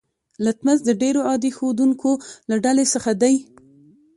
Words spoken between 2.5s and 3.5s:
ډلې څخه دی.